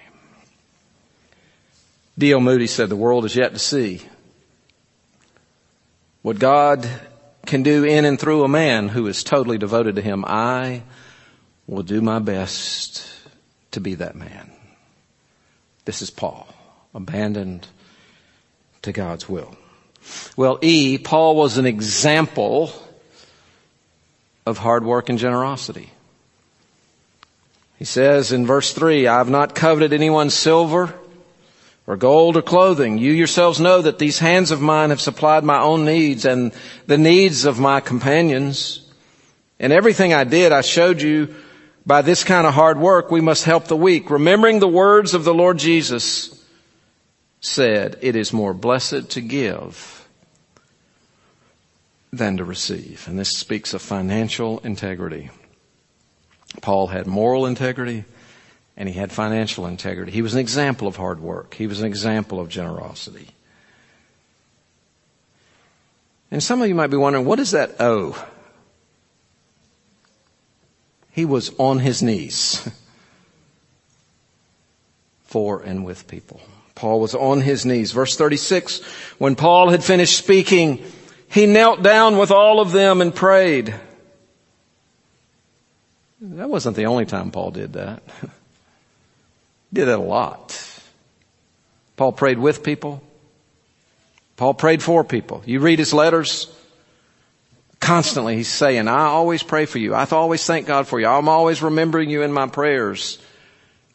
[2.18, 2.40] D.L.
[2.40, 4.02] Moody said the world is yet to see
[6.22, 6.88] what God
[7.46, 10.24] can do in and through a man who is totally devoted to him.
[10.26, 10.82] I
[11.66, 13.08] will do my best
[13.72, 14.50] to be that man.
[15.84, 16.46] This is Paul,
[16.94, 17.66] abandoned
[18.82, 19.56] to God's will.
[20.36, 22.72] Well, E, Paul was an example
[24.46, 25.90] of hard work and generosity.
[27.78, 30.94] He says in verse 3, I have not coveted anyone's silver
[31.86, 32.98] or gold or clothing.
[32.98, 36.52] You yourselves know that these hands of mine have supplied my own needs and
[36.86, 38.86] the needs of my companions.
[39.58, 41.34] In everything I did, I showed you
[41.86, 44.10] by this kind of hard work, we must help the weak.
[44.10, 46.44] Remembering the words of the Lord Jesus
[47.40, 49.99] said, it is more blessed to give
[52.12, 53.06] than to receive.
[53.06, 55.30] And this speaks of financial integrity.
[56.60, 58.04] Paul had moral integrity
[58.76, 60.10] and he had financial integrity.
[60.10, 61.54] He was an example of hard work.
[61.54, 63.28] He was an example of generosity.
[66.30, 68.16] And some of you might be wondering, what is that O?
[71.10, 72.68] He was on his knees
[75.24, 76.40] for and with people.
[76.74, 77.92] Paul was on his knees.
[77.92, 78.82] Verse 36,
[79.18, 80.82] when Paul had finished speaking,
[81.30, 83.72] he knelt down with all of them and prayed.
[86.20, 88.02] That wasn't the only time Paul did that.
[88.20, 88.26] He
[89.74, 90.80] did that a lot.
[91.96, 93.00] Paul prayed with people.
[94.36, 95.42] Paul prayed for people.
[95.46, 96.52] You read his letters.
[97.78, 99.94] Constantly he's saying, I always pray for you.
[99.94, 101.06] I always thank God for you.
[101.06, 103.18] I'm always remembering you in my prayers.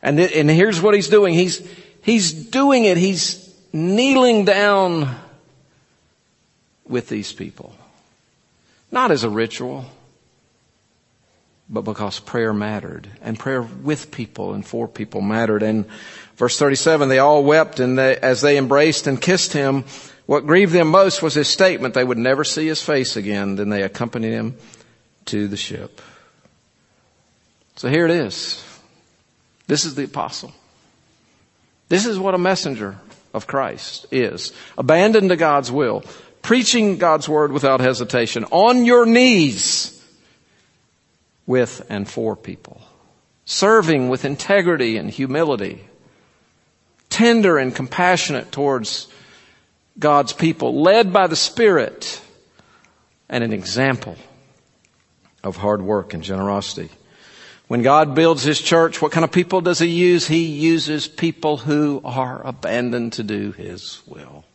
[0.01, 1.33] And, th- and here's what he's doing.
[1.33, 1.67] He's,
[2.01, 2.97] he's doing it.
[2.97, 5.15] He's kneeling down
[6.87, 7.75] with these people.
[8.91, 9.85] Not as a ritual,
[11.69, 15.63] but because prayer mattered and prayer with people and for people mattered.
[15.63, 15.85] And
[16.35, 19.83] verse 37, they all wept and they, as they embraced and kissed him,
[20.27, 23.55] what grieved them most was his statement they would never see his face again.
[23.55, 24.57] Then they accompanied him
[25.25, 26.01] to the ship.
[27.75, 28.63] So here it is.
[29.67, 30.53] This is the apostle.
[31.89, 32.97] This is what a messenger
[33.33, 34.53] of Christ is.
[34.77, 36.03] Abandoned to God's will.
[36.45, 38.45] Preaching God's word without hesitation.
[38.51, 39.99] On your knees
[41.47, 42.83] with and for people.
[43.45, 45.83] Serving with integrity and humility.
[47.09, 49.07] Tender and compassionate towards
[49.97, 50.83] God's people.
[50.83, 52.21] Led by the Spirit.
[53.27, 54.15] And an example
[55.43, 56.89] of hard work and generosity.
[57.67, 60.27] When God builds His church, what kind of people does He use?
[60.27, 64.45] He uses people who are abandoned to do His will.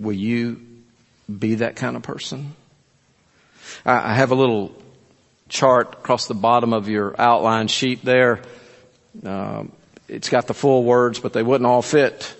[0.00, 0.60] Will you
[1.28, 2.56] be that kind of person?
[3.84, 4.74] I have a little
[5.48, 8.40] chart across the bottom of your outline sheet there.
[9.24, 9.72] Um,
[10.08, 12.34] it's got the full words, but they wouldn't all fit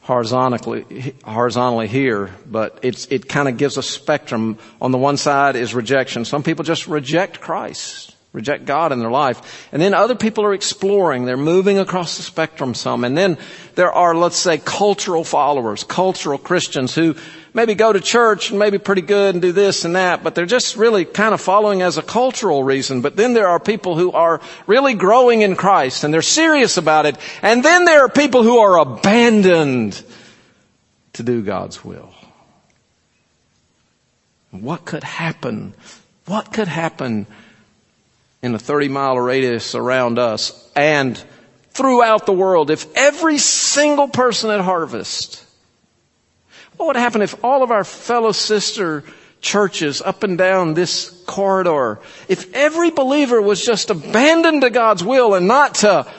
[0.00, 4.58] horizontally horizontally here, but it's it kind of gives a spectrum.
[4.80, 6.24] On the one side is rejection.
[6.24, 10.52] Some people just reject Christ, reject God in their life, and then other people are
[10.52, 11.24] exploring.
[11.24, 13.38] They're moving across the spectrum some, and then
[13.76, 17.14] there are let's say cultural followers, cultural Christians who
[17.54, 20.44] maybe go to church and maybe pretty good and do this and that, but they're
[20.44, 23.00] just really kind of following as a cultural reason.
[23.00, 27.06] But then there are people who are really growing in Christ and they're serious about
[27.06, 27.16] it.
[27.40, 30.02] And then there are people who are abandoned
[31.14, 32.12] to do God's will.
[34.50, 35.74] What could happen?
[36.26, 37.26] What could happen
[38.44, 41.22] in a 30 mile radius around us and
[41.70, 45.44] throughout the world if every single person at Harvest
[46.76, 49.02] what would happen if all of our fellow sister
[49.40, 55.34] churches up and down this corridor, if every believer was just abandoned to God's will
[55.34, 56.10] and not to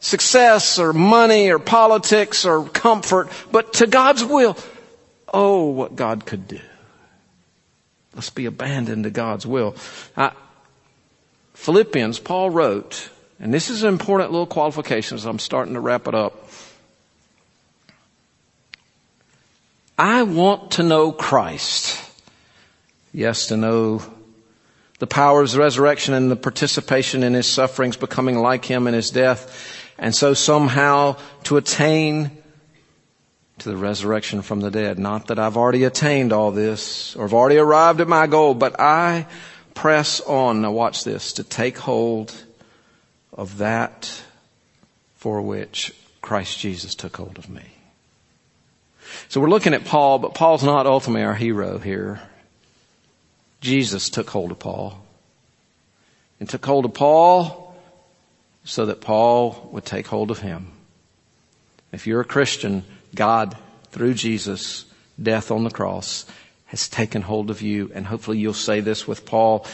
[0.00, 4.58] success or money or politics or comfort, but to God's will,
[5.32, 6.60] oh, what God could do.
[8.14, 9.76] Let's be abandoned to God's will.
[10.16, 10.30] Uh,
[11.62, 13.08] Philippians, Paul wrote,
[13.38, 16.48] and this is an important little qualification as I'm starting to wrap it up.
[19.96, 22.00] I want to know Christ.
[23.12, 24.02] Yes, to know
[24.98, 28.94] the power of his resurrection and the participation in his sufferings, becoming like him in
[28.94, 32.32] his death, and so somehow to attain
[33.58, 34.98] to the resurrection from the dead.
[34.98, 38.80] Not that I've already attained all this or have already arrived at my goal, but
[38.80, 39.28] I
[39.74, 40.62] press on.
[40.62, 42.34] Now watch this, to take hold
[43.32, 44.22] of that
[45.16, 47.62] for which Christ Jesus took hold of me.
[49.28, 52.20] So we're looking at Paul, but Paul's not ultimately our hero here.
[53.60, 54.98] Jesus took hold of Paul
[56.40, 57.76] and took hold of Paul
[58.64, 60.72] so that Paul would take hold of him.
[61.92, 63.56] If you're a Christian, God,
[63.90, 64.84] through Jesus,
[65.22, 66.24] death on the cross,
[66.72, 67.90] has taken hold of you.
[67.94, 69.66] And hopefully you'll say this with Paul.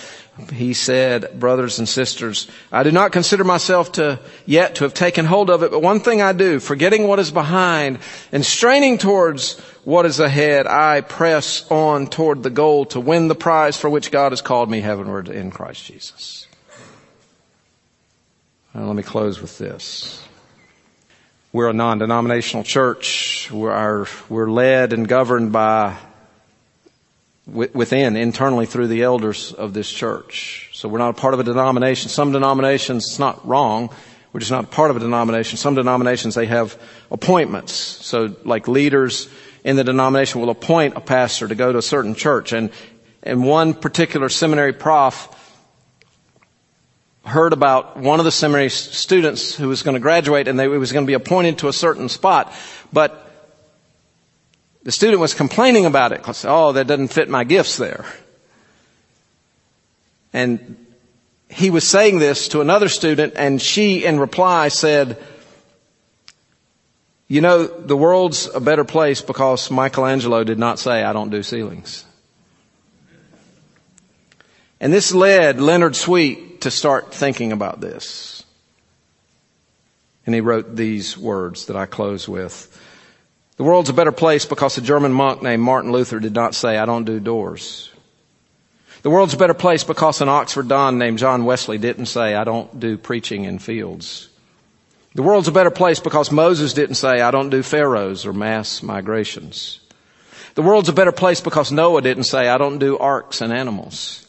[0.53, 5.25] He said, brothers and sisters, I do not consider myself to yet to have taken
[5.25, 8.01] hold of it, but one thing I do, forgetting what is behind
[8.33, 13.37] and straining towards what is ahead, I press on toward the goal to win the
[13.37, 16.49] prize for which God has called me heavenward in Christ Jesus.
[18.75, 20.21] Now, let me close with this.
[21.53, 23.51] We're a non-denominational church.
[23.53, 25.97] We're, our, we're led and governed by
[27.49, 30.71] within, internally through the elders of this church.
[30.75, 32.11] So we're not a part of a denomination.
[32.11, 33.91] Some denominations, it's not wrong.
[34.33, 35.57] We're just not part of a denomination.
[35.57, 36.81] Some denominations, they have
[37.11, 37.73] appointments.
[37.73, 39.29] So like leaders
[39.65, 42.53] in the denomination will appoint a pastor to go to a certain church.
[42.53, 42.71] And,
[43.23, 45.35] and one particular seminary prof
[47.25, 50.93] heard about one of the seminary students who was going to graduate and they was
[50.93, 52.53] going to be appointed to a certain spot.
[52.93, 53.28] But
[54.89, 58.07] the student was complaining about it oh, that doesn't fit my gifts there.
[60.33, 60.83] And
[61.51, 65.23] he was saying this to another student and she in reply said,
[67.27, 71.43] you know, the world's a better place because Michelangelo did not say, I don't do
[71.43, 72.07] ceilings.
[74.81, 78.43] And this led Leonard Sweet to start thinking about this.
[80.25, 82.75] And he wrote these words that I close with.
[83.59, 86.79] The world's a better place because a German monk named Martin Luther did not say,
[86.79, 87.91] I don't do doors.
[89.03, 92.45] The world's a better place because an Oxford Don named John Wesley didn't say, I
[92.45, 94.29] don't do preaching in fields.
[95.17, 98.81] The world's a better place because Moses didn't say, I don't do pharaohs or mass
[98.81, 99.81] migrations.
[100.55, 104.25] The world's a better place because Noah didn't say, I don't do arks and animals.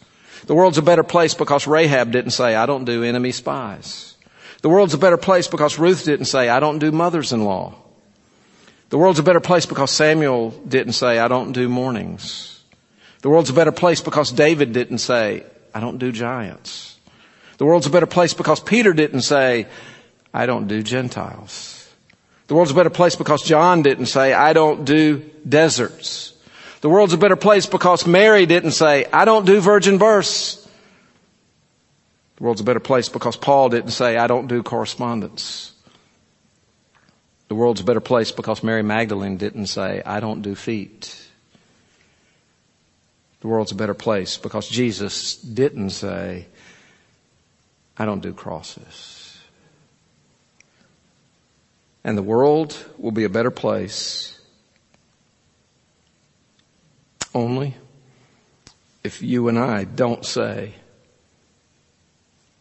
[0.47, 4.15] The world's a better place because Rahab didn't say, I don't do enemy spies.
[4.63, 7.75] The world's a better place because Ruth didn't say, I don't do mothers-in-law.
[8.89, 12.61] The world's a better place because Samuel didn't say, I don't do mornings.
[13.21, 16.97] The world's a better place because David didn't say, I don't do giants.
[17.57, 19.67] The world's a better place because Peter didn't say,
[20.33, 21.75] I don't do Gentiles.
[22.47, 26.33] The world's a better place because John didn't say, I don't do deserts.
[26.81, 30.67] The world's a better place because Mary didn't say, I don't do virgin births.
[32.37, 35.73] The world's a better place because Paul didn't say, I don't do correspondence.
[37.49, 41.27] The world's a better place because Mary Magdalene didn't say, I don't do feet.
[43.41, 46.45] The world's a better place because Jesus didn't say,
[47.97, 49.41] I don't do crosses.
[52.03, 54.39] And the world will be a better place
[57.33, 57.75] only
[59.03, 60.75] if you and I don't say,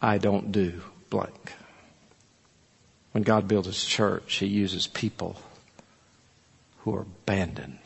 [0.00, 0.80] I don't do
[1.10, 1.52] blank.
[3.18, 5.42] When God builds his church, he uses people
[6.78, 7.80] who are abandoned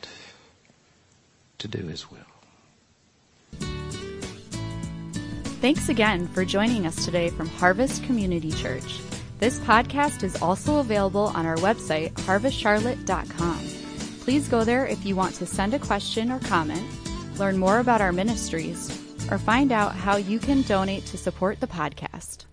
[1.57, 2.19] to do his will.
[5.59, 8.99] Thanks again for joining us today from Harvest Community Church.
[9.39, 13.57] This podcast is also available on our website, harvestcharlotte.com.
[14.19, 16.85] Please go there if you want to send a question or comment,
[17.39, 18.91] learn more about our ministries,
[19.31, 22.45] or find out how you can donate to support the podcast.